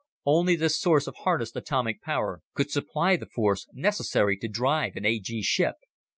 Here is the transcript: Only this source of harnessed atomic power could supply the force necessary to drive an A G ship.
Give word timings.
Only 0.25 0.55
this 0.55 0.81
source 0.81 1.05
of 1.05 1.13
harnessed 1.17 1.55
atomic 1.55 2.01
power 2.01 2.41
could 2.55 2.71
supply 2.71 3.17
the 3.17 3.27
force 3.27 3.67
necessary 3.71 4.35
to 4.37 4.47
drive 4.47 4.95
an 4.95 5.05
A 5.05 5.19
G 5.19 5.43
ship. 5.43 5.75